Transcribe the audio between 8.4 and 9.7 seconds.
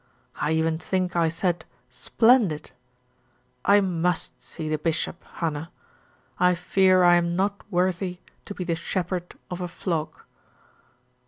to be the shepherd of a